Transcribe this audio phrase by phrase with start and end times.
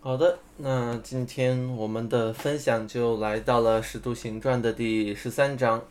[0.00, 5.80] 好的，那今天我们的分享就来到了《使徒行传》的第十三章。《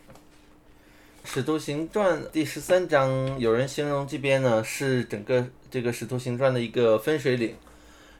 [1.25, 7.55] 使徒行传》第十三章，有人形容这边呢是整个这个《使徒行传》的一个分水岭，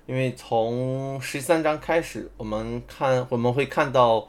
[0.06, 4.28] 因为从十三章开始，我们看我们会看到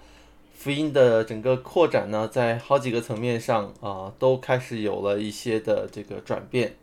[0.54, 6.76] 福音的整个扩展呢，在好几个层面上啊，都开始有了一些的这个转变。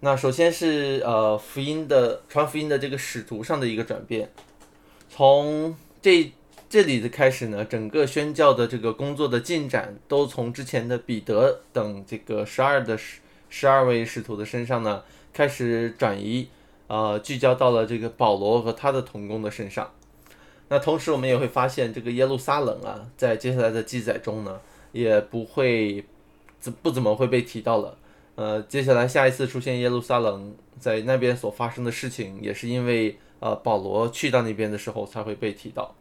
[0.00, 4.30] 那首先是呃福音的传福音的这个使徒上的一个转变，
[5.08, 6.30] 从这
[6.70, 15.02] 这里的开始呢，整个宣教的这个工作的进展都从之前的彼得等这个十二的十十二位使徒的身上呢
[15.32, 16.46] 开始转移，
[16.86, 19.90] 呃聚焦到了这个保罗和他的同工的身上。
[20.68, 24.60] 那同时我们也会发现，这个耶路撒冷啊，在接下来的记载中呢，
[24.92, 26.04] 也不会
[26.60, 27.96] 怎不怎么会被提到了。
[28.38, 35.96] 呃，接下来下一次出现耶路撒冷在那边所发生的事情，也是因为呃保罗去到那边的时候才会被提到。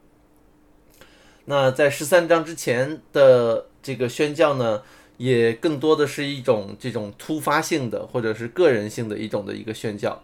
[1.46, 4.84] 那在十三章之前的这个宣教呢，
[5.18, 10.22] 也更多的是一种这种突发性的或者是个人性的一种的一个宣教。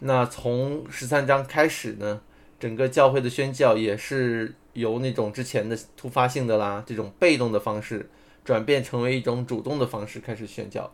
[0.00, 2.20] 那从十三章开始呢，
[2.58, 8.10] 整个教会的宣教也是由那种之前的突发性的啦这种被动的方式，
[8.44, 10.90] 转变成为一种主动的方式开始宣教。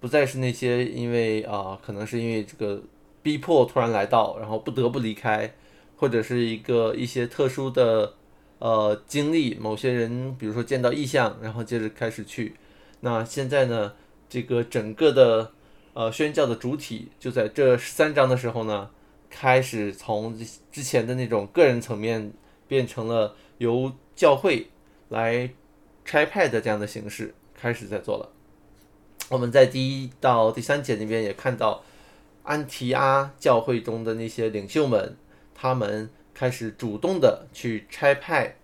[0.00, 2.82] 不再是那些因为啊，可能是因为这个
[3.22, 5.54] 逼迫突然来到，然后不得不离开，
[5.96, 8.14] 或者是一个一些特殊的
[8.58, 12.54] 呃经历，某些人比如说见到异象，然后接着开始去。
[13.00, 13.92] 那现在呢，
[14.28, 15.52] 这个整个的
[15.92, 18.88] 呃宣教的主体就在这三章的时候呢，
[19.28, 20.34] 开始从
[20.72, 22.32] 之前的那种个人层面
[22.66, 24.70] 变成了由教会
[25.10, 25.50] 来
[26.04, 28.39] 差派的这样的形式开始在做了。
[29.30, 31.84] 我们在第一到第三节那边也看到，
[32.42, 35.16] 安提阿教会中的那些领袖们，
[35.54, 38.56] 他们开始主动的去差派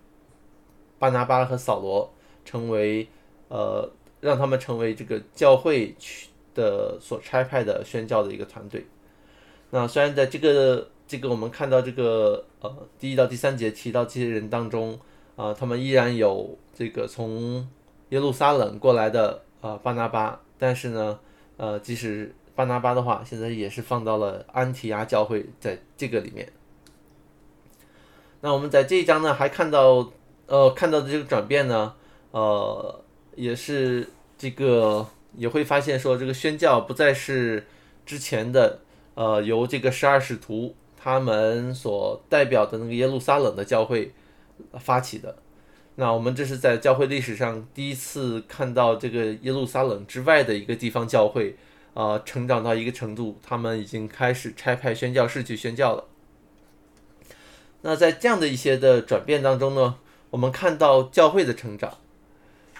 [0.99, 3.07] 巴拿巴和扫罗，成为
[3.47, 3.89] 呃
[4.19, 8.85] 让他们成为这个教会去的所差派的宣教的一个团队。
[9.69, 14.99] 那虽然在这个这个我们看到这个呃第一到第三节提到这些人当中
[15.37, 17.65] 啊，他们依然有这个从
[18.09, 20.41] 耶路撒冷过来的啊巴拿巴。
[20.57, 21.19] 但是呢，
[21.57, 26.51] 呃，即使巴拿巴的话，现在也是放到了安提阿教会在这个里面。
[28.41, 30.11] 那我们在这一章呢，还看到，
[30.45, 31.93] 呃，看到的这个转变呢，
[32.31, 33.01] 呃，
[33.35, 34.07] 也是
[34.37, 37.65] 这个也会发现说，这个宣教不再是
[38.05, 38.79] 之前的，
[39.15, 44.13] 呃，由这个十二使徒他们所代表的那个耶路撒冷的教会
[44.79, 45.35] 发起的。
[45.99, 51.55] 那我们这是在教会历史上第一次看到这个耶路撒冷之外的一个地方教会，
[51.95, 56.05] 啊，成长到一个程度，他们已经开始差派宣教士去宣教了。
[57.81, 59.95] 那在这样的一些的转变当中呢，
[60.29, 61.97] 我们看到教会的成长，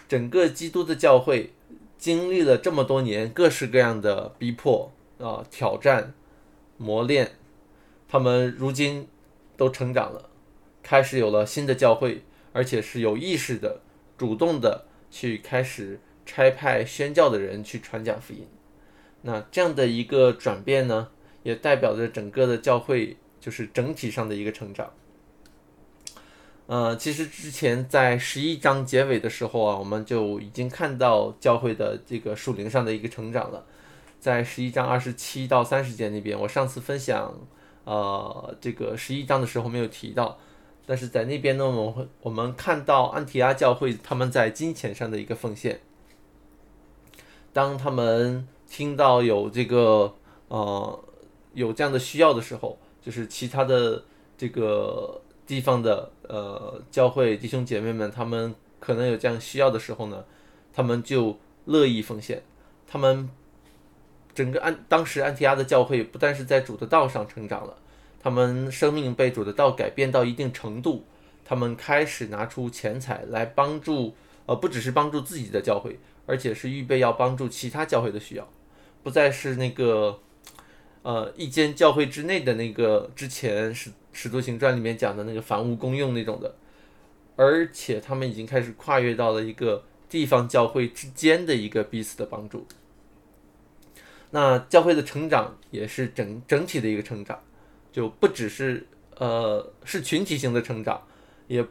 [0.07, 1.53] 整个基督的教会
[1.97, 6.13] 经历了这么多年各式各样的逼迫啊、挑战、
[6.77, 7.31] 磨练，
[8.07, 9.07] 他们如今
[9.57, 10.29] 都成长了，
[10.83, 12.21] 开始有了新的教会。
[12.57, 13.81] 而且是有意识的、
[14.17, 18.47] 主动的去开始差派宣教的人去传讲福音。
[19.21, 21.09] 那这样的一个转变呢，
[21.43, 24.91] 也代表着整个的教会就是整体上的一个成长。
[26.65, 33.63] 呃，其实之前在十一章结尾的时候啊，我们就已经看到教会的这个属灵上的一个成长了。
[34.19, 37.31] 在十一章二十七到三十节那边，我上次分享
[37.83, 40.39] 呃这个十一章的时候没有提到。
[40.87, 45.81] 但是在那边呢，我们会我们看到安提阿教会他们在金钱上的一个奉献。
[47.51, 50.15] 当他们听到有这个
[50.47, 51.03] 呃
[51.53, 54.01] 有这样的需要的时候，就是其他的
[54.37, 60.23] 这个地方的呃教会弟兄姐妹们，他们可能有这样需要的时候呢，
[60.71, 62.41] 他们就乐意奉献。
[62.87, 63.29] 他们
[64.33, 67.75] 整个安当时安提阿的教会不但是在主的道上成长了。
[68.27, 71.05] 他们生命被主的道改变到一定程度，
[71.45, 74.15] 他们开始拿出钱财来帮助，
[74.45, 78.45] 呃，不只是帮助自己的教会，而且是预备要帮助其他教会的需要，
[79.01, 80.19] 不再是那个，
[81.03, 86.53] 呃，一间教会之内的那个之前使使徒行传里面讲的那个房屋公用那种的，
[87.37, 92.67] 而且他们已经开始跨越到了一个地方教会之间的一个彼此的帮助。
[94.31, 97.39] 那教会的成长也是整整体的一个成长。
[97.97, 98.85] 就不只是
[99.15, 101.01] 呃是群体性的成长，
[101.47, 101.65] 也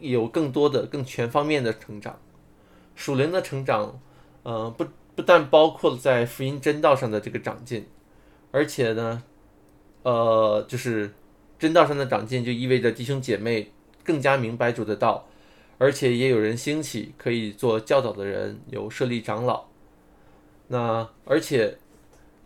[0.00, 2.20] 有更多的更全方面的成长。
[2.94, 3.98] 属灵的成长，
[4.42, 4.84] 呃不
[5.16, 7.86] 不但包括了在福音真道上的这个长进，
[8.50, 9.22] 而且呢，
[10.02, 11.14] 呃，就是
[11.58, 13.72] 真道上的长进，就意味着弟兄姐妹
[14.04, 15.26] 更加明白主的道，
[15.78, 19.64] 而且也有人兴起，可以做教导的人，有设立长老。
[20.68, 21.78] 那而且，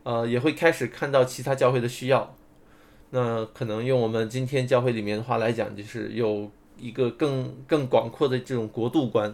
[0.04, 2.32] 呃，也会开始看到其他教会的需要。
[3.16, 9.32] 那可能用我们今天教会里面的话来讲，就是有一个更更广阔的这种国度观。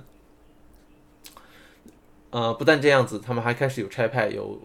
[2.28, 4.60] 呃，不但这样子，他们还开始有差派，有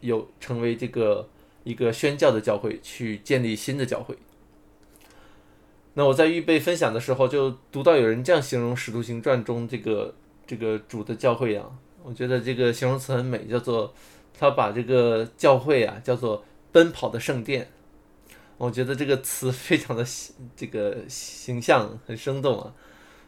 [0.00, 1.28] 有成为这个
[1.62, 4.18] 一个宣教的教会，去建立新的教会。
[5.94, 10.12] 那我在预备分享的时候，就读到有人这样形容《使徒行传》中这个
[10.44, 11.70] 这个主的教会啊，
[12.02, 13.94] 我觉得这个形容词很美，叫做
[14.36, 17.68] 他把这个教会啊叫做奔跑的圣殿。
[18.60, 20.04] 我觉得这个词非常的
[20.54, 22.74] 这个形象，很生动啊。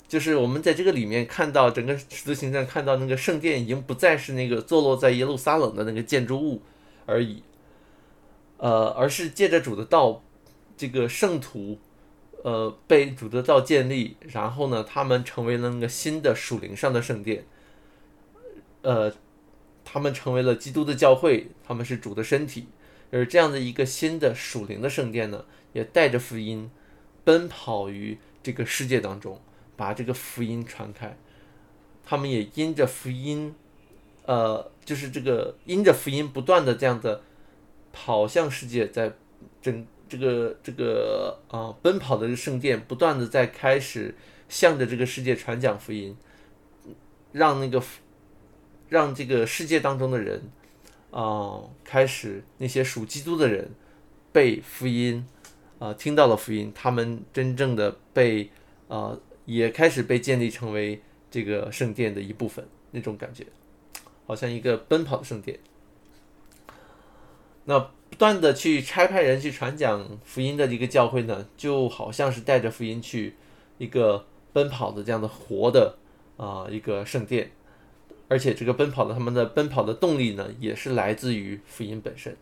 [0.06, 6.60] 就是我们在这个里面看到整个十字形状，看到那个圣殿已经不再是那个坐落在耶路撒冷的那个建筑物
[7.06, 7.42] 而已，
[8.58, 10.22] 呃，而是借着主的道，
[10.76, 11.78] 这个圣徒，
[12.44, 17.46] 呃，被主的道建立，然后呢，他们成为了那个新的属灵上的圣殿，
[18.82, 19.10] 呃，
[19.82, 22.66] 他们成为了基督的教会，他们是主的身体，
[23.12, 26.68] 而这样的一个新的属灵的圣殿呢，也带着福音，
[27.22, 29.40] 奔跑于这个世界当中。
[29.74, 31.16] 把这个福音传开，
[32.04, 33.52] 他们也因着福音，
[34.26, 37.22] 呃，就是这个因着福音不断的这样的
[37.90, 39.12] 跑向世界，在
[39.60, 44.14] 整这个这个啊奔跑的这圣殿，不断的在开始
[44.48, 46.16] 向着这个世界传讲福音，
[47.32, 47.82] 让那个
[48.88, 50.42] 让这个世界当中的人
[51.12, 53.70] 啊开始那些属基督的人
[54.32, 55.24] 被福音
[55.78, 58.50] 啊听到了福音，他们真正的被
[58.88, 59.16] 啊。
[59.44, 63.44] 也开始被建立成为这个圣殿的一部分，那种感觉，
[64.24, 65.58] 好像一个奔跑的圣殿。
[67.64, 67.76] 那
[68.08, 73.34] 不断的去差派人去传讲福音的一个教会呢，就好像是带着福音去
[73.78, 75.96] 一个奔跑的这样的活的
[76.36, 77.50] 啊一个圣殿，
[78.32, 82.34] 而且这个奔跑的他们的奔跑的动力呢，也是来自于福音本身。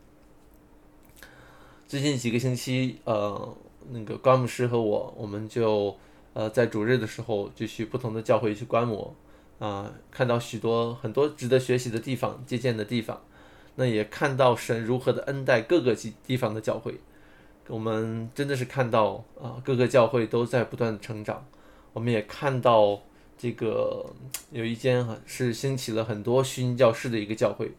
[1.89, 3.57] 最近几个星期，呃，
[3.91, 5.97] 那个关牧师和我，我们就。
[6.33, 9.13] 呃，在主日的时候就去不同的教会去观摩，
[9.59, 13.21] 啊，看到许多很多值得学习的地方、借鉴的地方。
[13.75, 17.01] 那也看到神如何的恩待各个地地方的教会。
[17.67, 21.45] 我们真的是看到啊，各个教会都在不断的成长。
[21.93, 23.03] 我们也看到
[23.41, 24.05] 这个
[24.53, 27.73] 有一间是兴起了很多虚音教室的一个教会，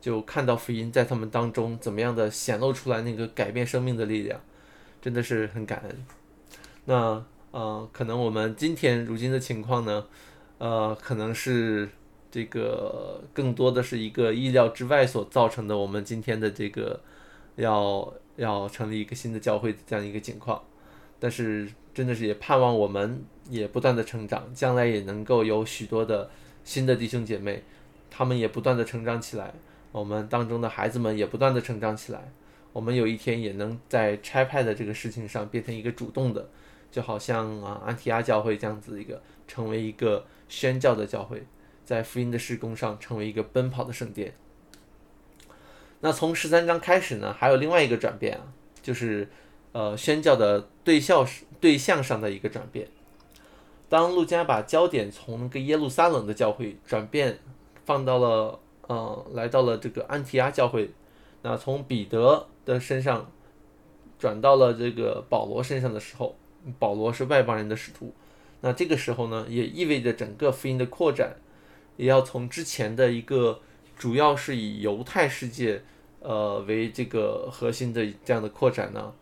[0.00, 4.40] 就看到福音在他们当中怎么样的显露出来那个改变生命的力量，
[5.00, 6.04] 真的是很感恩。
[6.86, 7.24] 那。
[7.54, 10.04] 呃，可能我们今天如今的情况呢，
[10.58, 11.88] 呃，可能是
[12.28, 15.78] 这个更多的是一个意料之外所造成的。
[15.78, 17.00] 我们今天的这个
[17.54, 20.60] 要要成立一个新的教会的这样一个情况，
[21.20, 26.28] 但是真的是也盼望我们也不断的成长，将来也能够有许多的
[26.64, 27.62] 新的弟兄姐妹，
[28.10, 29.54] 他们也不断的成长起来，
[29.92, 32.32] 我们当中的孩子们也不断的成长起来，
[32.72, 36.48] 我们有一天也能在拆派的这个事情上变成一个主动的。
[36.90, 41.44] 就好像啊，安提阿教会这样子一个，成为一个宣教的教会，
[41.84, 44.32] 在福音的施工上成为一个奔跑的圣殿。
[45.98, 48.46] 那从十三章开始呢，还有另外一个转变啊，
[48.80, 49.28] 就是
[49.72, 52.86] 呃宣教的对象是对象上的一个转变。
[53.88, 57.38] 当路加把焦点从那个耶路撒冷的教会转变，
[57.86, 60.90] 放到了呃来到了这个安提阿教会，
[61.40, 63.30] 那从彼得的身上
[64.18, 66.36] 转到了这个保罗身上的时候。
[66.78, 68.14] 保罗是外邦人的使徒，
[68.62, 71.36] 那这个时候呢，也意味着整个福音的扩展，
[71.98, 73.60] 也要从之前的一个
[73.98, 75.82] 主要是以犹太世界，
[76.20, 79.12] 呃为这个核心的这样的扩展呢，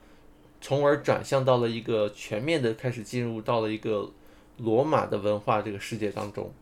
[0.62, 4.10] 从而转向到了一个全面的开始进入到了一个
[4.56, 6.52] 罗马的文化这个世界当中，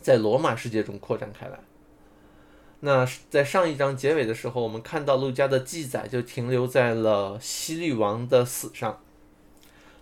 [0.00, 1.58] 在罗马世界中扩展开来。
[2.82, 9.00] 那在上一章结尾的时候，我们看到路加的记载就停留在了西律王的死上。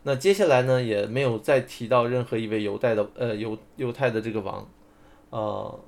[0.05, 4.69] 那接下来呢，也没有再提到任何一位犹太的呃犹犹太的这个王，
[5.31, 5.81] 呃，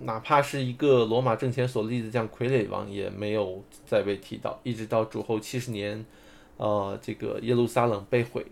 [0.00, 6.04] 哪怕是一个罗马政权所立的这样傀儡王，也没有再被提到，一直到主后七十年，
[6.56, 8.46] 呃，这个耶路撒冷被毁，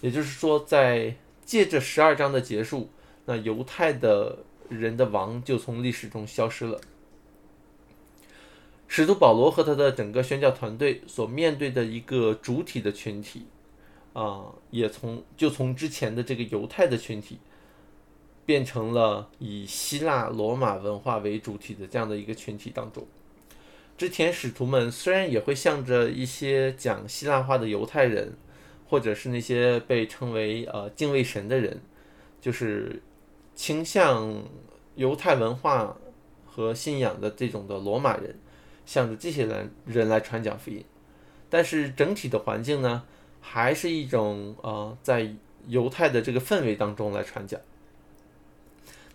[0.00, 1.14] 也就是说，在
[1.44, 2.90] 借着十二章的结束，
[3.24, 6.80] 那犹太的人的王就从历史中消失了。
[8.88, 13.46] 使徒保罗和他的整个宣教团队所面对的一个主体的群体。
[14.12, 17.38] 啊，也从就从之前的这个犹太的群体，
[18.46, 23.04] 变成了以希腊罗马文化为主体的这样的一个群体当中。
[23.98, 28.34] 之前使徒们虽然也会向着一些讲希腊话的犹太人，
[28.88, 31.80] 或者是那些被称为呃敬畏神的人，
[32.40, 33.02] 就是
[33.54, 34.44] 倾向
[34.94, 35.96] 犹太文化
[36.46, 38.38] 和信仰的这种的罗马人，
[38.84, 40.84] 向着这些人人来传讲福音，
[41.50, 43.02] 但是整体的环境呢，
[43.40, 45.34] 还是一种呃在
[45.66, 47.60] 犹太的这个氛围当中来传讲。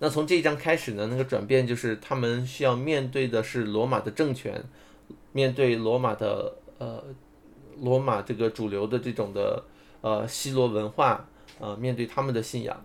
[0.04, 4.60] 那从这一章开始呢，那个转变就是他们需要面对的是罗马的政权，
[5.32, 7.04] 面对罗马的呃
[7.78, 9.64] 罗马这个主流的这种的
[10.02, 11.30] 呃西罗文化，
[11.60, 12.84] 呃面对他们的信仰，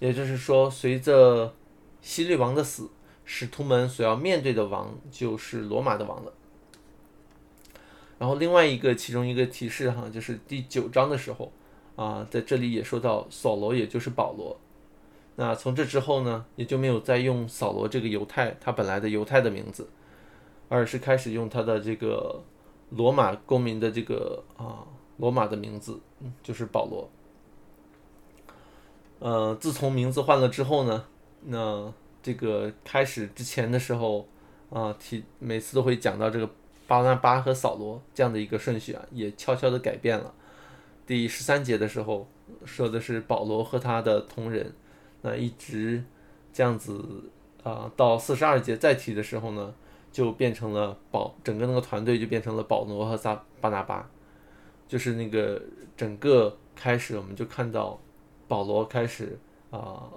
[0.00, 1.54] 也就是说，随着
[2.02, 2.90] 希律王的死，
[3.24, 6.32] 使徒们所要面对的王就是罗马的王了。
[8.18, 11.50] 然后另外一个其中一个提示哈，就是第九章的时候
[11.96, 14.54] 啊，在这里也说到扫罗，也就是保罗。
[15.40, 19.88] 那从这之后呢，也就没有再用扫罗这个犹太他本来的犹太的名字，
[20.68, 22.42] 而是开始用他的这个
[22.90, 24.82] 罗马公民的这个啊
[25.18, 26.00] 罗马的名字，
[26.42, 27.08] 就是保罗。
[29.20, 31.04] 呃，自从名字换了之后呢，
[31.44, 34.26] 那这个开始之前的时候
[34.70, 36.50] 啊，提每次都会讲到这个
[36.88, 40.34] 巴拿巴和扫罗这样的一个顺序啊，也悄悄的改变了。
[41.06, 42.26] 第十三节的时候
[42.64, 44.74] 说的是保罗和他的同人。
[45.22, 46.04] 那一直
[46.52, 47.30] 这样子
[47.62, 49.74] 啊，到四十二节再提的时候呢，
[50.12, 54.08] 就变成了保整个那个团队就变成了保罗和撒巴拿巴，
[54.86, 55.60] 就是那个
[55.96, 58.00] 整个开始我们就看到
[58.46, 59.38] 保罗开始
[59.70, 60.08] 啊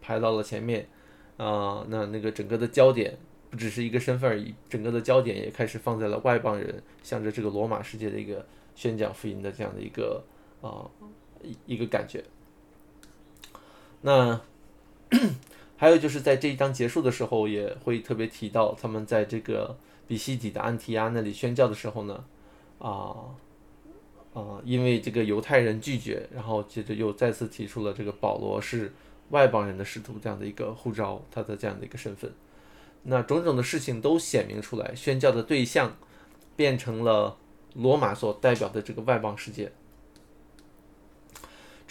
[0.00, 0.88] 排到了前面
[1.36, 3.16] 啊，那那个整个的焦点
[3.50, 10.24] 不只是一个身份而已，整个的焦点也开始放在了外邦人，向着这个罗马世界的一个宣讲福音的这样的一个
[10.62, 10.88] 啊
[11.42, 12.24] 一一个感觉。
[14.02, 14.40] 那
[15.76, 22.24] 还有就是在这一章结束的时候，也会特别提到他们在这个比西底的安提阿那里宣教的时候呢，
[22.78, 23.34] 啊
[24.32, 28.92] 啊，因为这个犹太人拒绝，然后接着又再次提出了这个保罗是
[29.30, 32.32] 外邦人的使徒这样的一个护照，他的这样的一个身份。
[33.04, 35.96] 那种种的事情都显明出来，宣教的对象
[36.54, 37.36] 变成了
[37.74, 39.72] 罗马所代表的这个外邦世界。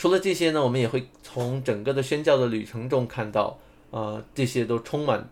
[0.02, 3.60] 除了这些呢，我们也会从整个的宣教的旅程中看到，
[3.92, 5.30] 呃，这些都充满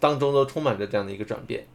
[0.00, 1.66] 当中都充满着这样的一个转变。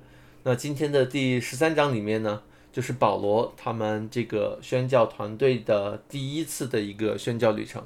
[0.41, 2.41] 那今天的第十三章里面呢，
[2.73, 7.83] 就是保罗他们这个宣教团队的第一次的一个宣教旅程。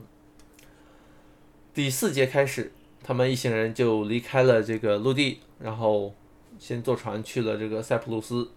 [1.73, 2.71] 第四节开始，
[3.03, 6.13] 他们一行人就离开了这个陆地，然后
[6.57, 8.49] 先坐船去了这个塞浦路斯。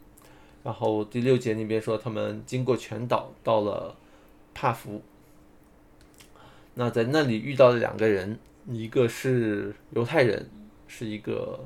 [0.62, 3.96] 然后第六节那边说，他们经过全岛到了
[4.54, 5.02] 帕福。
[6.80, 10.48] 那在那里遇到的两个人，一个是犹太人，
[10.86, 11.58] 是一个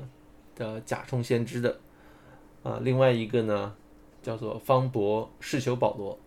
[0.55, 1.79] 的假充先知的，
[2.63, 3.75] 啊，另外一个呢
[4.23, 6.17] 叫做方伯世求保罗，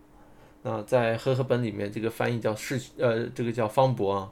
[0.63, 4.31] 那在和合本里面这个翻译叫世呃这个叫方伯啊，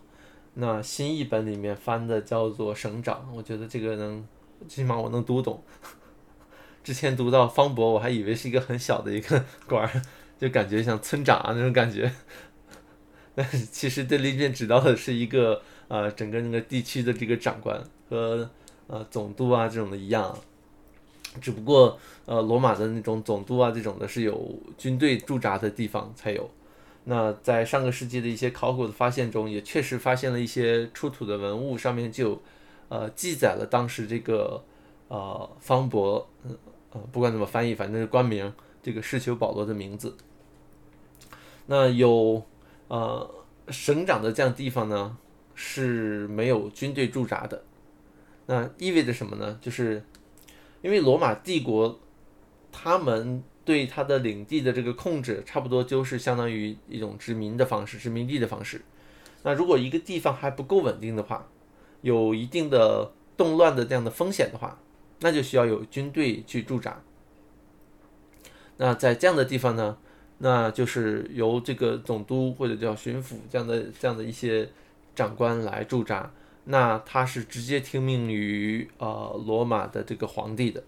[0.53, 4.25] 那新译本里面翻的叫做省长，我觉得这个能
[4.69, 5.61] 起码我能读懂，
[6.81, 9.85] 之前读到方伯我还以为是一个很小的一个 官，
[10.39, 12.09] 就感觉像村长啊那种感觉。
[13.35, 18.49] 但 其实这里面指到的是一个呃整个那个地区的这个长官和
[18.87, 20.39] 呃总督啊这种的一样，
[21.41, 26.49] 只不过呃罗马的那种总督啊这种的是有军队驻扎的地方才有。
[27.03, 32.41] 那在上个世纪的一些考古的发现中，也确实发现了一些出土的文物，上面就
[32.87, 34.63] 呃记载了当时这个
[35.09, 36.25] 呃方伯
[36.93, 40.15] 呃不管怎么翻译，反正是官名这个世求保罗的名字。
[41.65, 42.41] 那有。
[42.87, 43.29] 呃，
[43.69, 45.17] 省长的这样地方呢
[45.55, 47.63] 是没有军队驻扎的，
[48.45, 49.57] 那意味着什么呢？
[49.59, 50.03] 就是
[50.81, 51.99] 因为罗马帝国，
[52.71, 58.81] 他们对他的领地的这个控制，差不多就是相当于一种殖民的方式，殖民地的方式。
[59.41, 61.47] 那如果一个地方还不够稳定的话，
[62.01, 64.79] 有一定的动乱的这样的风险的话，
[65.21, 67.01] 那就需要有军队去驻扎。
[68.77, 69.97] 那在这样的地方呢？
[70.37, 74.69] 那就是由这个总督或者叫巡抚这样的这样的一些
[75.15, 76.29] 长官来驻扎，
[76.65, 80.83] 那他是直接听命于呃罗马的这个皇帝的。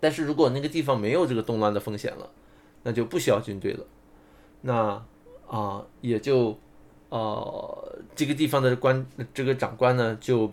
[0.00, 2.28] 但是如果那个地方没有这个动乱的风险了，
[2.82, 3.86] 那就不需要军队了。
[4.62, 5.04] 那
[5.46, 6.58] 啊也就
[7.10, 10.50] 呃这个地方的官这个长官呢就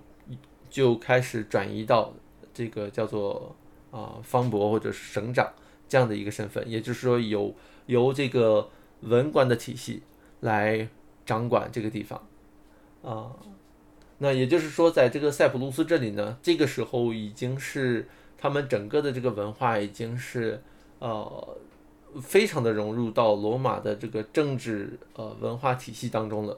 [0.69, 2.13] 就开始转移到
[2.53, 3.55] 这个叫做
[3.89, 5.51] 啊方伯或者是省长
[5.89, 7.53] 这样的一个身份，也就是说有。
[7.89, 8.69] 由这个
[9.01, 10.03] 文官的体系
[10.41, 10.87] 来
[11.25, 12.23] 掌管这个地方，
[13.01, 13.33] 啊，
[14.19, 20.61] 那也就是说，在这个塞浦路斯这里呢，这个时候已经是他们整个的这个文化已经是
[20.99, 21.57] 呃
[22.21, 26.55] 非常的融入到罗马的这个政治呃文化体系当中了，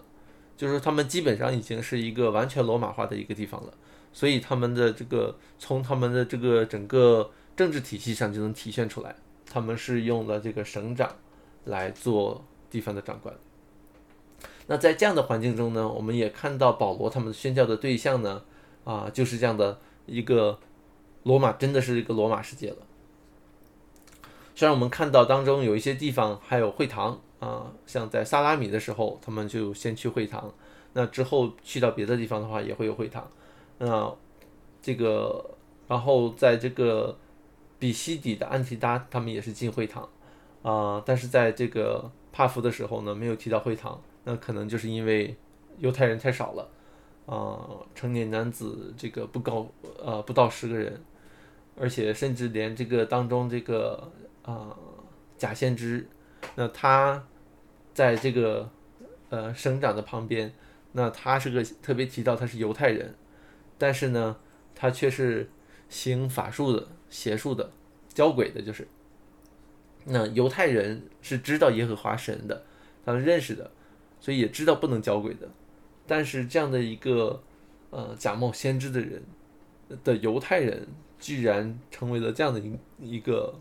[0.58, 3.74] 就是他们基本上已经是一个完全罗马化的一个地方了，
[4.12, 9.16] 所以他们的这个从他们的这个整个政治体系上就能体现出来，
[9.46, 11.16] 他们是用了这个省长
[11.66, 13.34] 来做地方的长官。
[14.68, 18.44] 那在这样的环境中呢，我们也看到保罗他们宣教的对象呢，
[18.84, 20.60] 啊，就是这样的一个
[21.24, 22.78] 罗马，真的是一个罗马世界了。
[24.56, 30.54] 虽然我们看到当中有一些地方还有会堂啊，像在萨拉米的时候，他们就先去会堂，
[30.94, 33.30] 那之后去到别的地方的话也会有会堂。
[33.80, 34.14] 那
[34.82, 35.44] 这个，
[35.88, 37.18] 然后在这个
[37.82, 40.08] 比西底的安提达，他们也是进会堂
[40.62, 44.00] 啊，但是在这个帕福的时候呢，没有提到会堂。
[44.24, 45.36] 那可能就是因为
[45.80, 46.70] 犹太人太少了，
[47.26, 47.58] 啊，
[47.96, 51.02] 成年男子这个不高，呃，不到十个人，
[51.76, 54.12] 而且甚至连这个当中这个
[54.44, 54.78] 啊
[55.40, 56.08] 假先知，
[56.54, 57.26] 那他
[57.96, 58.70] 在这个
[59.30, 60.54] 呃省长的旁边，
[60.92, 63.16] 那他是个特别提到他是犹太人，
[63.80, 64.38] 但是呢，
[64.76, 65.50] 他却是
[65.90, 67.70] 行法术的、邪术的、
[68.12, 68.88] 教鬼的，就是。
[70.06, 72.64] 那犹太人是知道耶和华神的，
[73.06, 73.70] 他们认识的。
[74.24, 75.50] 所以也知道不能交鬼的，
[76.06, 77.42] 但是这样的一个
[77.90, 79.24] 呃假冒先知的人
[80.04, 80.88] 的犹太人，
[81.20, 83.56] 居然成为了这样的一一个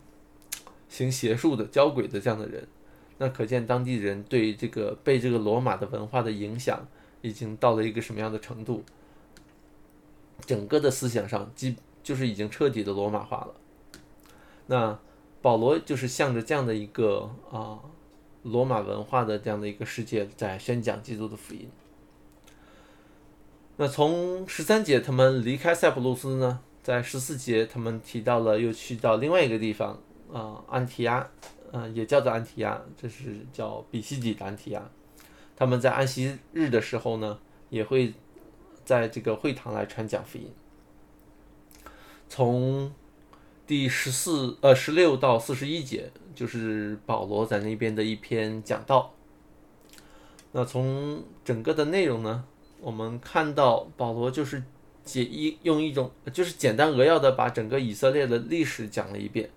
[0.91, 2.69] 行邪术的交鬼的这样的人，
[3.17, 6.87] 那可见当地人对这个被这个罗马的文化的影响
[7.23, 8.85] 已经到了一个什么样的程度，
[10.45, 13.55] 整个的思想上基就是已经彻底的罗马化了。
[14.67, 14.99] 那
[15.43, 17.81] 保罗就是向着这样的一个啊。
[18.43, 21.69] 罗马文化的这样的一个世界，在宣讲基督的福音。
[23.77, 30.01] 那从十三节他们离开塞浦路斯呢，在十四节他们提到了又去到另外一个地方
[30.33, 31.29] 啊，安提亚，
[31.71, 34.83] 啊，也叫做安提亚，这是叫比西底的安提亚。
[35.55, 38.15] 他们在安息日的时候呢，也会
[38.87, 40.51] 在这个会堂来传讲福音。
[42.31, 42.91] 从
[43.67, 46.11] 第十四呃十六到四十一节。
[46.33, 49.13] 就是保罗在那边的一篇讲道。
[50.53, 52.45] 那从整个的内容呢，
[52.81, 54.63] 我们看到保罗就是
[55.05, 59.51] 简一用一种就是简单扼要的把整个以色列的历史讲了一遍。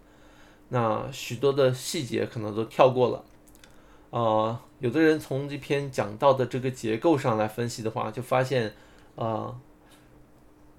[0.70, 3.24] 那许多的细节可能都跳过了。
[4.10, 8.74] 啊，有的人从这篇讲道的这个结构上来分析的话，就发现
[9.16, 9.56] 啊，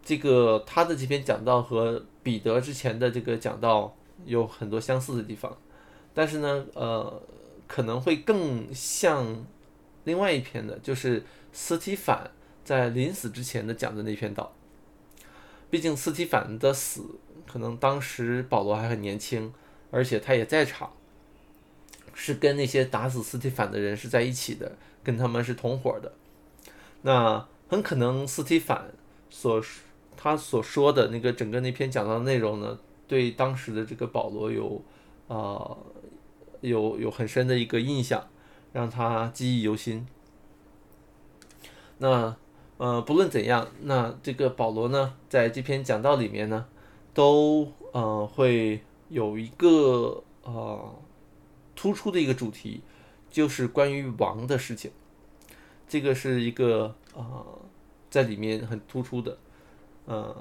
[0.04, 5.56] 这个他的这篇讲道和彼得之前的这个讲道有很多相似的地方。
[6.12, 7.22] 但是呢，呃，
[7.66, 9.44] 可能会更像
[10.04, 12.30] 另外一篇的，就是斯提凡
[12.64, 14.52] 在临死之前的讲的那篇道。
[15.70, 17.02] 毕竟斯提凡的死，
[17.50, 19.52] 可能当时保罗还很年轻，
[19.90, 20.92] 而且他也在场，
[22.12, 26.12] 是跟那些打死斯提凡的人是在一起的，跟他们是同伙的。
[27.02, 28.92] 那很可能斯提凡
[29.28, 29.60] 所
[30.24, 34.82] 他所说的那个整个那篇讲到的内容呢，对当时的这个保罗有
[35.28, 35.76] 啊。
[36.60, 38.26] 有有很深的一个印象，
[38.72, 40.06] 让他记忆犹新。
[41.98, 42.34] 那
[42.78, 46.66] 呃，不论怎样，那这个保罗呢，在这篇讲道里面呢，
[47.12, 50.94] 都呃会有一个呃
[51.76, 52.80] 突出的一个主题，
[53.30, 54.90] 就是关于王的事情。
[55.86, 57.58] 这个是一个呃
[58.08, 59.36] 在里面很突出的，
[60.06, 60.36] 呃，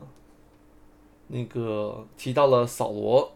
[1.28, 3.32] 那个提到了扫罗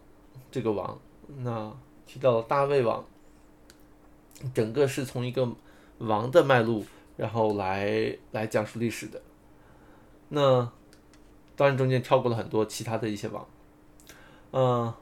[0.52, 1.00] 这个王，
[1.38, 1.72] 那。
[2.10, 3.04] 提到了大卫王，
[4.54, 5.46] 整个是从一个
[5.98, 6.82] 王的脉络，
[7.18, 9.22] 然后来来讲述历史的。
[10.30, 10.72] 那
[11.58, 13.46] 当然中间跳过了很多其他的一些王。
[14.52, 14.94] 嗯，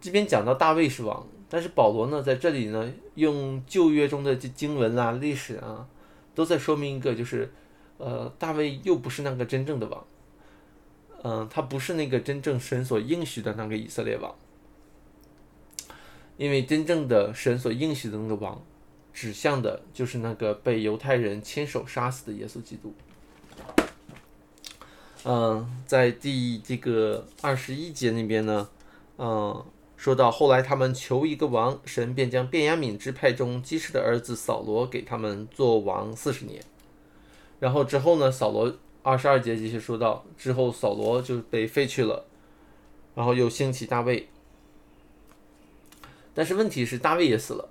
[0.00, 5.86] 这边讲到大卫是王，但是保罗呢在这里呢用旧约中的这经文啊、历史啊，
[6.34, 7.48] 都在说明一个，就是
[7.98, 10.04] 呃大卫又不是那个真正的王，
[11.22, 14.34] 嗯，他不是那个真正神所应许的那个以色列王。
[16.36, 18.62] 因为真正的神所应许的那个王，
[19.12, 22.94] 指向的就是那个被犹太人亲手杀死的耶稣基督。
[25.24, 28.68] 嗯，在第这个二十一节那边呢，
[29.18, 29.64] 嗯，
[29.96, 36.62] 说到后来他们求一个王，神便将便雅悯支派中基士的儿子扫罗给他们做王四十年。
[37.58, 38.72] 然后之后呢，扫罗
[39.08, 42.26] 二十二节继续说到，之后扫罗就被废去了，
[43.14, 44.28] 然后又兴起大卫。
[46.34, 47.70] 但是问题是，大卫也死了，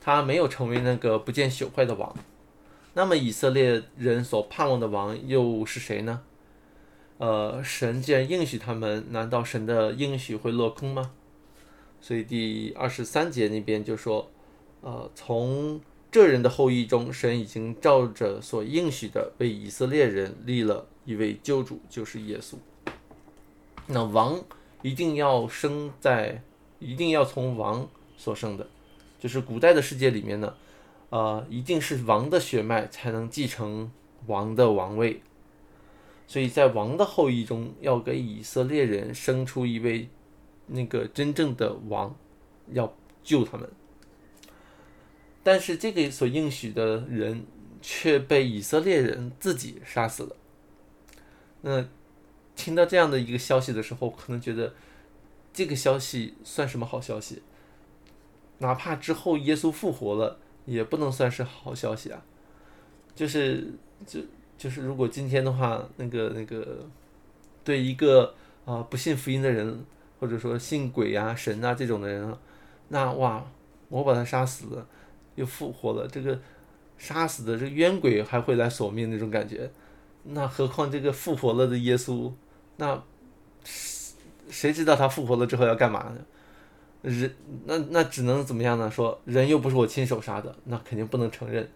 [0.00, 2.12] 他没有成为那个不见朽坏的王。
[2.94, 6.22] 那么以色列人所盼望的王又是谁呢？
[7.18, 11.12] 呃，神既然应许他们，难道神的应许会落空吗？
[12.00, 14.28] 所以第二十三节那边就说，
[14.80, 22.54] 呃，从这人的后裔中，神已经照着所应许的，为以色列人立了一位救主，就是耶稣。
[23.86, 24.42] 那王
[24.82, 26.42] 一定要生在，
[26.78, 28.66] 一定要从王所生的，
[29.18, 30.54] 就是古代的世界里面呢，
[31.10, 33.90] 呃，一定是王的血脉才能继承
[34.26, 35.20] 王的王位。
[36.26, 40.08] 所以在王的后裔中，要给以色列人生出一位
[40.66, 42.14] 那个真正的王，
[42.72, 43.70] 要救他们。
[45.42, 47.44] 但是这个所应许的人
[47.80, 50.36] 却被以色列人自己杀死了。
[51.62, 51.86] 那
[52.54, 54.74] 听到这样的一个消息的时候，可能觉得
[55.52, 57.42] 这个消息算什么好消息？
[58.58, 62.22] 哪怕之后耶稣复活了，也不能算是好消息啊。
[63.14, 63.72] 就是
[64.06, 64.20] 就。
[64.58, 66.84] 就是如果今天的话，那个那个，
[67.62, 69.86] 对一个啊不信福音的人，
[70.18, 72.36] 或者说信鬼啊神啊这种的人，
[72.88, 73.48] 那哇，
[73.88, 74.84] 我把他杀死了，
[75.38, 76.38] 又复活了，这个
[76.98, 79.70] 杀死的这个冤鬼还会来索命那种感觉，
[80.24, 82.32] 那何况这个复活了的耶稣，
[82.76, 83.02] 那
[84.50, 86.18] 谁知道他复活了之后要干嘛呢？
[87.02, 87.32] 人
[87.64, 88.90] 那那只能怎么样呢？
[88.90, 91.68] 说人又不是我亲手杀的，那肯定不能承认，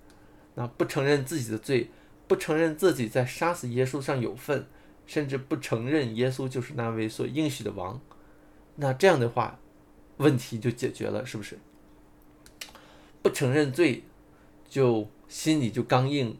[0.57, 1.89] 那不承认自己的罪。
[2.29, 4.65] 不承认自己在杀死耶稣上有份，
[5.07, 8.01] 甚至不承认耶稣就是那位所应许的王，
[8.77, 9.59] 那这样的话，
[10.17, 11.59] 问题就解决了，是不是？
[13.23, 14.03] 不承认罪，
[14.69, 16.37] 就心里就刚硬，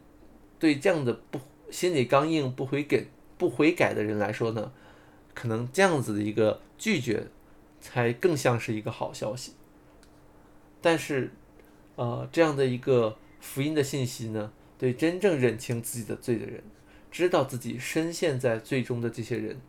[0.59, 1.39] 对这样的不
[1.71, 3.05] 心里刚硬、不悔改、
[3.37, 4.71] 不悔改的人来说呢，
[5.33, 7.27] 可能这样子的一个拒绝，
[7.79, 9.53] 才更像是一个好消息。
[10.81, 11.31] 但是，
[11.95, 14.51] 呃，这样的一个福音的信息呢？
[14.77, 16.61] 对真正认清自己的罪的人，
[17.09, 19.61] 知道自己深陷在罪中的这些人，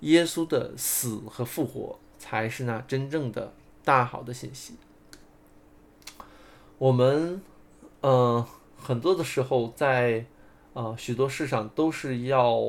[0.00, 4.74] 耶稣的死和复活才是那真正的大好的信息。
[6.82, 7.40] 我们，
[8.00, 8.44] 嗯，
[8.76, 10.24] 很多的时候在
[10.74, 12.60] 啊许多事上都是要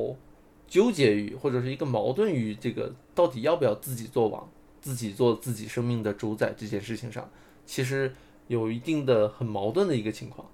[0.68, 4.48] 纠结于或者是一个矛盾于这个到底要不要自己做王，
[4.80, 7.28] 自己做自己生命的主宰这件事情上，
[7.66, 8.14] 其实
[8.46, 10.48] 有一定的很矛盾的一个情况。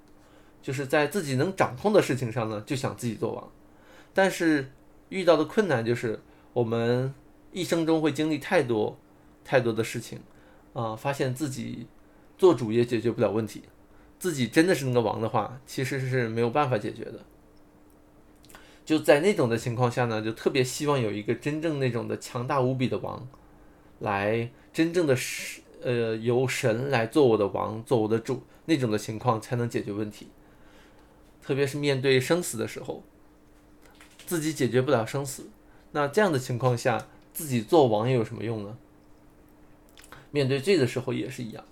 [0.62, 3.46] 就是在自己能掌控的事情上呢，就想自己做王，
[4.14, 4.70] 但是
[5.10, 6.18] 遇到的困难就是
[6.54, 7.12] 我们
[7.52, 8.96] 一生中会经历太多
[9.44, 10.18] 太多的事情，
[10.72, 11.86] 啊，发现自己
[12.40, 13.64] 做主也解决不了问题，
[14.18, 17.20] 自己真的是那个王的话，其实是没有办法解决的。
[18.82, 23.28] 就在那种的情况下呢，就特别希望有一个真正那种的强大无比的王，
[23.98, 30.28] 来真正的是呃由神来做我的王，做我的主那种的情况才能解决问题。
[31.42, 33.04] 特别是面对生死的时候，
[34.24, 35.50] 自己解决不了生死，
[35.92, 38.78] 那这样的情况下，自己做王又有什么用呢？
[40.30, 41.62] 面对罪的时候也是一样。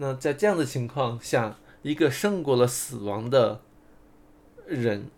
[0.00, 3.60] 那在这样的情况下，一个胜过了死亡的
[4.66, 5.10] 人，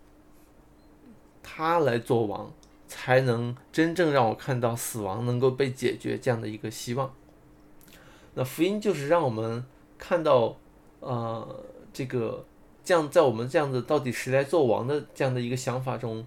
[1.41, 2.53] 他来做王，
[2.89, 7.15] 才能真正让我看到死亡能够被解决这样的一个希望。
[8.35, 9.65] 那福音就是让我们
[9.97, 10.57] 看到，
[10.99, 12.45] 呃，这个。
[12.85, 16.27] 这样，在我们这样的到底谁来做王的这样的一个想法中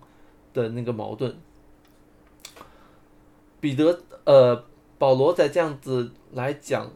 [0.53, 1.35] 的那个矛盾，
[3.59, 4.63] 彼得呃
[4.97, 6.89] 保罗在这样子来讲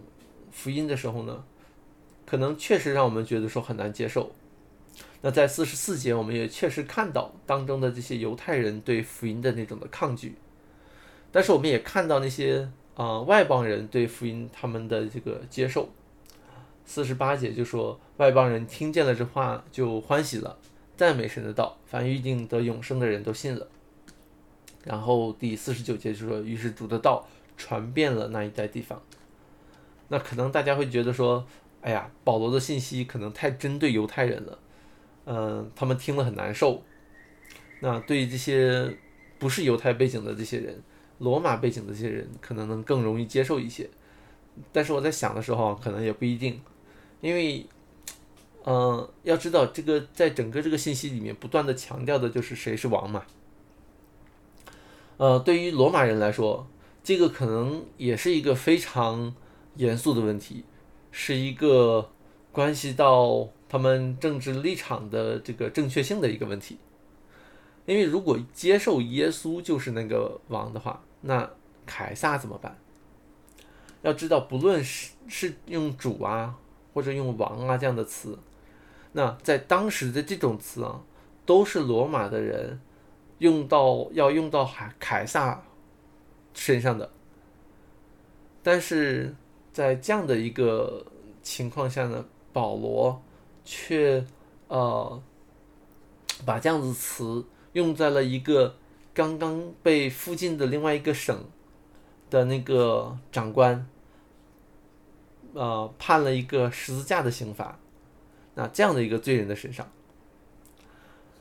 [0.49, 1.43] 福音的时候呢，
[2.29, 4.31] 可能确实让我们觉得说很难接受。
[5.21, 10.35] 那在四十四节，我们也确实看到当中的这些犹太人对福音的那种的抗拒，
[11.31, 15.89] 但是我们也看到那些啊外邦人对福音他们的这个接受。
[16.85, 20.57] 四十八节就说外邦人听见了这话就欢喜了，
[20.95, 23.67] 赞美神的道，凡预定得永生的人都信了。
[24.83, 29.01] 然后第四十九节就说，于是主的道传遍了那一带地方。
[30.07, 31.45] 那可能大家会觉得说，
[31.81, 34.59] 哎呀，保罗的信息可能太针对犹太人了，
[35.25, 36.83] 嗯，他们听了很难受。
[37.79, 38.97] 那对于这些
[39.37, 40.81] 不是犹太背景的这些人，
[41.19, 43.89] 罗马背景的这些人，可能能更容易接受一些。
[44.73, 46.59] 但是我在想的时候，可能也不一定。
[47.21, 47.65] 因为，
[48.65, 53.23] 嗯，要知道这个在整个这个信息里面不断的强调的就是谁是王嘛。
[55.15, 56.67] 呃，对于罗马人来说，
[57.03, 59.33] 这个可能也是一个非常
[59.75, 60.63] 严肃的问题，
[61.11, 62.09] 是一个
[62.51, 66.77] 关系到他们政治立场的这个正确性的一个问题。
[67.85, 71.49] 因为如果接受耶稣就是那个王的话，那
[71.85, 72.77] 凯撒怎么办？
[74.01, 76.57] 要知道，不论是是用主啊。
[76.91, 78.37] 或者用王啊这样的词，
[79.11, 80.99] 那在当时的这种词啊，
[81.45, 82.81] 都是罗马的人
[83.37, 85.63] 用到要用到海凯撒
[86.53, 87.11] 身上的，
[88.63, 89.35] 但是
[89.79, 91.05] 在这样的一个
[91.41, 93.21] 情况下呢，保罗
[93.63, 94.25] 却
[94.67, 95.23] 呃
[96.45, 98.75] 把这样子词用在了一个
[99.13, 101.45] 刚刚被附近的另外一个省
[102.29, 103.87] 的那个长官。
[105.53, 107.79] 呃，判了一个十字架的刑罚，
[108.55, 109.87] 那这样的一个罪人的身上，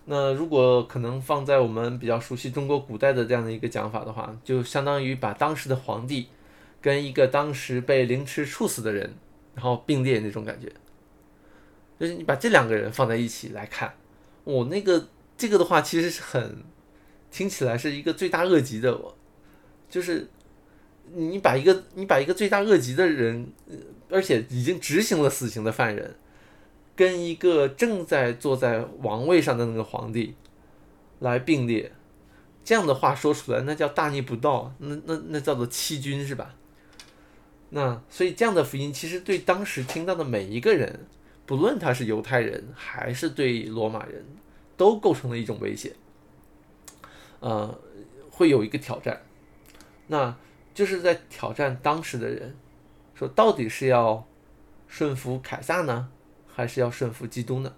[0.06, 6.28] 那如果可能放在我们比较熟悉中国古代的这样的一个讲法的话，就相当于把当时的皇帝
[6.80, 9.14] 跟一个当时被凌迟处死的人，
[9.54, 10.72] 然后并列那种感觉，
[11.98, 13.94] 就是你把这两个人放在一起来看，
[14.44, 16.62] 我那个这个的话其实是很
[17.30, 18.98] 听起来是一个罪大恶极的，
[19.88, 20.28] 就是。
[21.14, 23.50] 你把一个你把一个罪大恶极的人，
[24.10, 26.14] 而且已经执行了死刑的犯人，
[26.94, 30.34] 跟一个正在坐在王位上的那个皇帝
[31.20, 31.90] 来并列，
[32.62, 36.54] 这样的话说出来，那叫大逆不道，那那那叫做欺君是吧？
[37.70, 41.06] 那所以这样的福音其实对当时听到的每一个人，
[41.46, 44.24] 不论他是犹太人还是对罗马人，
[44.76, 45.94] 都构成了一种威胁，
[47.40, 47.78] 呃，
[48.30, 49.22] 会有一个挑战，
[50.06, 50.36] 那。
[50.74, 52.54] 就是在挑战当时的人，
[53.12, 54.24] 说到底是要
[54.86, 56.08] 顺服凯撒呢，
[56.46, 57.74] 还是要顺服基督呢？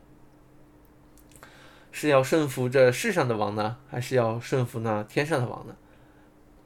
[1.90, 5.74] 是要顺服这世上的王呢，还是要顺服那天上的王呢？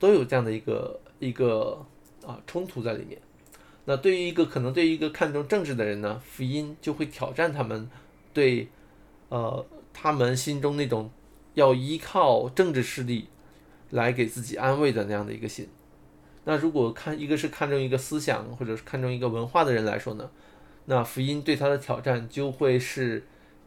[0.00, 1.86] 都有这样的一个一个
[2.26, 3.20] 啊冲突在里面。
[3.86, 7.90] 那对于一个可能对于一个看重政治的人呢，福音就会挑战他们
[8.32, 8.68] 对
[9.28, 11.10] 呃他们心中那种
[11.54, 13.28] 要依靠政治势力
[13.90, 15.68] 来给自己安慰的那样的一个心。
[16.44, 20.30] 那如果看一个是看重一个思想，或者是看重一个文化的人来说呢，
[20.86, 23.24] 那福音对他的挑战就会是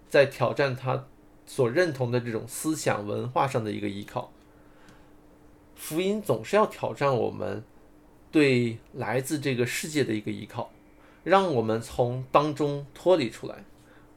[0.10, 1.06] 在挑战他
[1.46, 4.32] 所认同的这种思想文化上的一个依靠。
[5.76, 7.64] 福音总是要挑战我们
[8.32, 10.72] 对来自这个世界的一个依靠，
[11.24, 13.64] 让我们从当中脱离出来，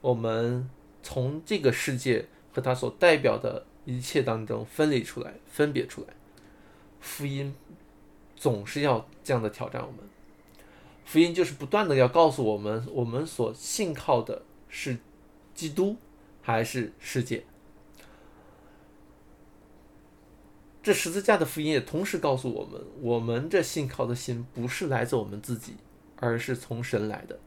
[0.01, 0.69] 我们
[1.03, 6.09] 从这个世界和它所代表的一切当中分离出来、分别出来。
[7.01, 7.55] 福音。
[8.37, 9.99] 总是要这样的挑战我们，
[11.05, 14.97] 福音就是不断的要告诉我们，我们所信靠的是
[15.55, 15.99] 基督
[16.41, 17.45] 还是世界。
[20.83, 25.77] 这十字架的福音也同时告诉我们，我们这信靠的心不是来自我们自己，
[26.17, 27.39] 而是从神来的，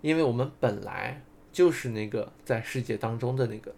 [0.00, 1.22] 因为我们本来
[1.52, 3.72] 就是那个在世界当中的那个，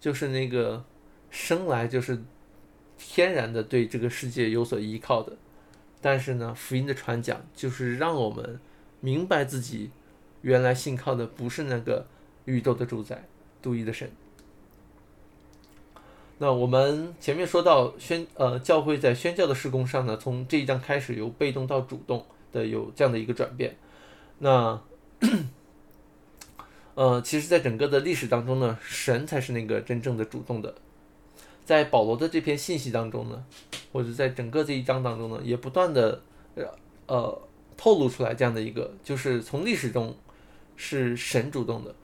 [0.00, 0.84] 就是那个
[1.30, 2.22] 生来就是
[2.96, 5.36] 天然的对这个世界有所依靠的。
[6.00, 8.58] 但是呢，福音的传讲就是让我们
[9.00, 9.90] 明白自己
[10.40, 12.06] 原来信靠的不是那个
[12.46, 13.26] 宇宙的主宰、
[13.60, 14.10] 独一的神。
[16.38, 23.76] 那我们前面说到宣呃教会在宣教的施工上呢，从这一章开始由被动到主动的有这样的一个转变。
[24.38, 24.80] 那
[26.94, 30.74] 呃，其实，在整个的历史当中呢，神才是那个真正的主动的。
[31.64, 33.44] 在保罗的这篇信息当中呢，
[33.92, 36.22] 或者在整个这一章当中呢，也不断的
[37.06, 37.42] 呃
[37.76, 40.16] 透露出来这样的一个，就是从历史中
[40.76, 41.94] 是神主动的，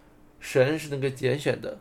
[0.40, 1.78] 神是那个拣选的，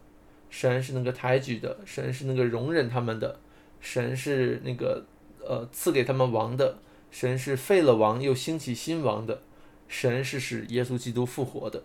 [0.52, 3.40] 神是那个抬举的，神是那个容忍他们的，
[3.80, 5.04] 神是那个
[5.40, 6.78] 呃赐给他们王的，
[7.10, 9.42] 神是废了王又兴起新王的，
[9.88, 11.82] 神是使耶稣基督复活的，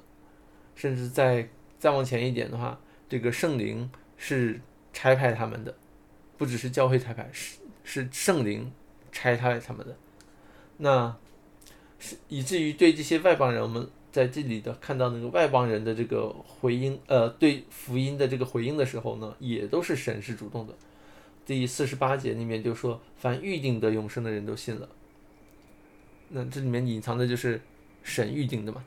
[0.75, 1.49] 甚至再
[1.79, 4.61] 再往前一点的话，这个圣灵是
[4.93, 5.75] 差派他们的。
[6.37, 8.71] 不只是教会裁判，是是圣灵
[9.11, 9.97] 拆开他们的，
[10.77, 11.17] 那
[11.99, 20.73] 是以至于对这些外邦人，我们在这里的看到那个外邦人的这个回应，呃，对福音的这个回应的时候呢，也都是神是主动的。
[21.45, 24.89] 第四十八节里面就说，凡预定得永生的人都信了。
[26.31, 27.61] 那这里面隐藏的就是
[28.03, 28.83] 神预定的嘛。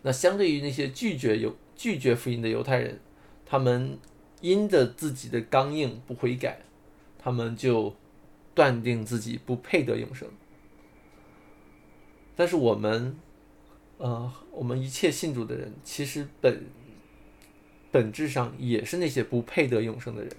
[0.00, 2.98] 那相对于那些拒绝有拒绝福音的犹太人，
[3.44, 3.98] 他们。
[4.42, 6.60] 因着自己的刚硬不悔改，
[7.18, 7.94] 他们就
[8.54, 10.26] 断定自己不配得永生。
[12.34, 13.18] 但是我们，
[14.00, 16.64] 呃，我们一切信主的人，其实本
[17.92, 20.32] 本质上也是那些不配得永生的人，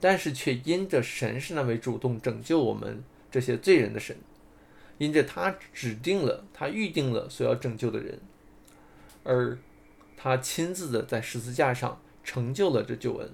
[0.00, 4.16] 但是却因着神是那位主动拯救我们这些罪人的神，
[4.98, 8.20] 因着他指定了，他预定了所要拯救的人，
[9.22, 9.56] 而
[10.16, 12.00] 他亲自的在十字架上。
[12.24, 13.30] 成就了这救恩，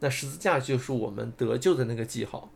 [0.00, 2.50] 那十字架就是我们得救的那个记号，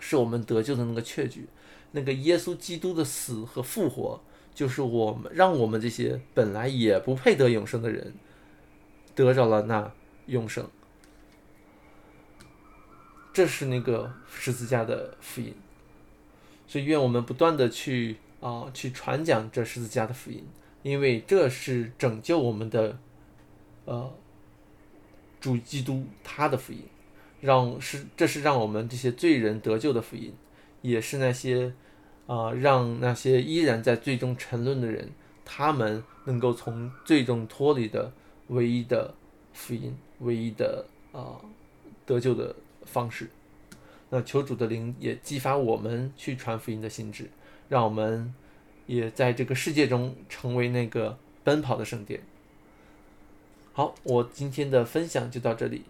[0.00, 1.48] 是我们得救的那个确据。
[1.90, 4.22] 那个耶稣基督的死和复活，
[4.56, 8.14] 就是我们让我们这些本来也不配得永生的人，
[9.14, 9.92] 得着了那
[10.24, 10.66] 永生。
[13.34, 15.54] 这是那个十字架的福音，
[16.66, 20.42] 所以愿我们不断的去啊去传讲这十字架的福音，
[20.82, 22.98] 因为这是拯救我们的
[23.84, 24.10] 呃
[25.38, 26.80] 主基督他的福音，
[27.42, 30.32] 让是这是让我们这些罪人得救的福音，
[30.80, 31.74] 也是那些
[32.26, 35.10] 啊让那些依然在最终沉沦的人，
[35.44, 38.12] 他们能够从最终脱离的
[38.48, 39.14] 唯一的
[39.52, 41.40] 福音，唯一的啊
[42.04, 42.54] 得救的。
[42.88, 43.28] 方式，
[44.10, 47.28] 那求主的灵也激发我们去传福音的心智，
[47.68, 48.32] 让我们
[48.86, 52.20] 也在这个世界中成为那个奔跑的圣殿。
[53.72, 55.82] 好，我今天的分享就到这里。